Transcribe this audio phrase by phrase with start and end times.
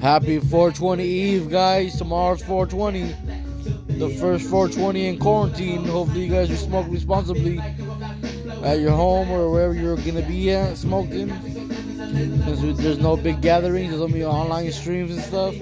[0.00, 1.96] Happy 420 Eve, guys.
[1.96, 3.14] Tomorrow's 420.
[3.98, 5.84] The first 420 in quarantine.
[5.84, 10.76] Hopefully, you guys are smoking responsibly at your home or wherever you're gonna be at
[10.76, 11.30] smoking.
[12.56, 15.54] Since there's no big gatherings, there's only online streams and stuff.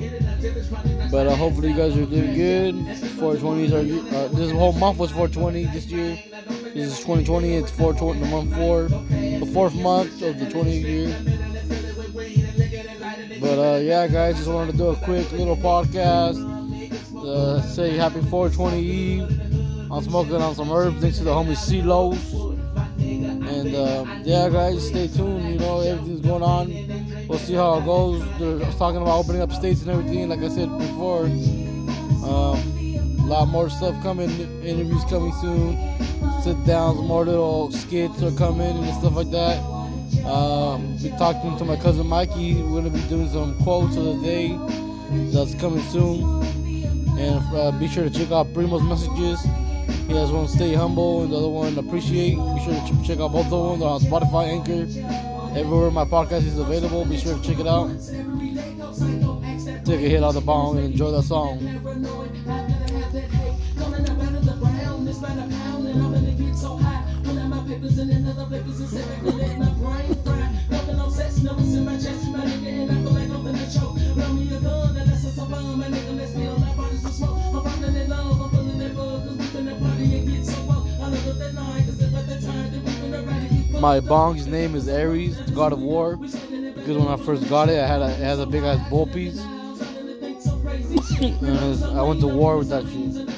[1.11, 2.75] But uh, hopefully, you guys are doing good.
[3.17, 6.19] 420s are uh, this whole month was 420 this year.
[6.75, 7.55] This is 2020.
[7.55, 8.89] It's 420, the month four,
[9.55, 11.17] fourth month of the 20 year.
[13.41, 16.43] But uh, yeah, guys, just wanted to do a quick little podcast.
[17.17, 19.23] Uh, say happy 420 Eve.
[19.93, 22.35] I'm smoking on some herbs thanks to the homie CeeLo's.
[22.99, 25.49] And uh, yeah, guys, stay tuned.
[25.49, 27.27] You know, everything's going on.
[27.29, 28.25] We'll see how it goes.
[28.41, 30.29] They're talking about opening up states and everything.
[30.29, 31.27] Like I said before,
[32.29, 32.84] um,
[33.25, 34.29] a lot more stuff coming.
[34.63, 35.79] Interviews coming soon.
[36.43, 39.59] Sit downs, more little skits are coming and stuff like that.
[40.27, 42.63] Um, be talking to my cousin Mikey.
[42.63, 44.59] We're gonna be doing some quotes of the day
[45.33, 46.43] that's coming soon.
[47.19, 49.41] And uh, be sure to check out Primo's messages.
[50.07, 52.37] He has one stay humble and the other one appreciate.
[52.37, 53.81] Be sure to ch- check out both of them.
[53.81, 57.07] They're on Spotify, Anchor, everywhere my podcast is available.
[57.07, 57.89] Be sure to check it out.
[59.85, 61.61] Take a hit out the bong and enjoy that song.
[83.81, 86.17] My bong's name is the god of war.
[86.17, 89.07] Because when I first got it, I had a, it has a big ass bull
[89.07, 89.45] piece.
[91.21, 93.29] I went to war with that shit.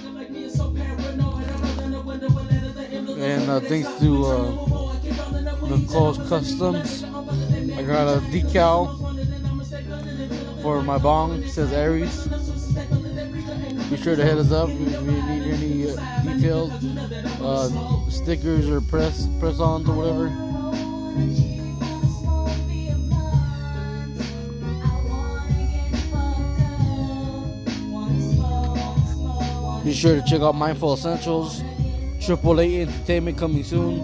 [3.19, 4.53] And uh, thanks to uh,
[5.88, 8.97] close customs, I got a decal
[10.62, 11.42] for my bong.
[11.42, 12.26] It says Aries.
[13.88, 16.72] Be sure to hit us up if you need any uh, details,
[17.41, 21.46] uh, stickers or press press ons or whatever.
[29.87, 31.63] Be sure to check out Mindful Essentials,
[32.21, 34.01] Triple A Entertainment coming soon.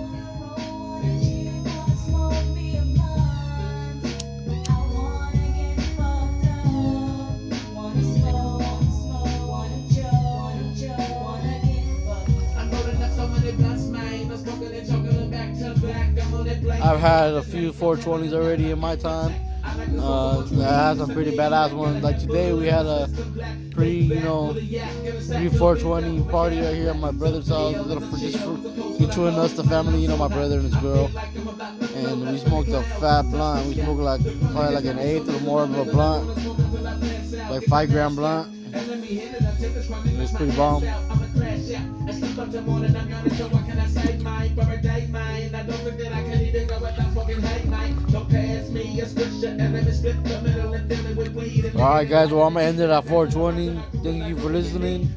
[16.80, 19.34] I've had a few 420s already in my time.
[19.64, 22.02] Uh, I had some pretty badass ones.
[22.02, 23.08] Like today, we had a
[23.70, 27.74] pretty, you know, pre 420 party right here at my brother's house.
[27.74, 31.10] Just for, just between us, the family, you know, my brother and his girl.
[31.94, 33.66] And we smoked a fat blunt.
[33.68, 34.22] We smoked like
[34.52, 36.26] probably like an eighth or more of a blunt,
[37.50, 38.48] like five gram blunt.
[38.74, 40.82] It was pretty bomb.
[51.76, 53.78] Alright guys, well I'm gonna end it at 420.
[54.02, 55.08] Thank you for listening.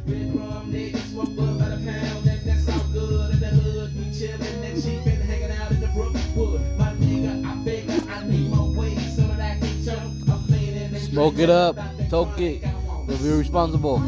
[11.00, 11.78] Smoke it up,
[12.10, 12.62] toke it,
[13.08, 14.00] but be responsible.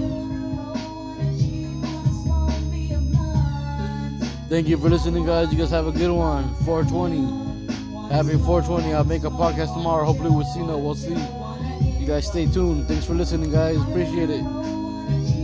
[4.50, 5.52] Thank you for listening, guys.
[5.52, 6.54] You guys have a good one.
[6.64, 7.47] 420.
[8.10, 8.94] Happy 420.
[8.94, 10.06] I'll make a podcast tomorrow.
[10.06, 10.78] Hopefully, with Cena.
[10.78, 11.16] We'll see.
[12.00, 12.88] You guys stay tuned.
[12.88, 13.78] Thanks for listening, guys.
[13.82, 14.42] Appreciate it.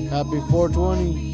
[0.09, 1.32] Happy 420.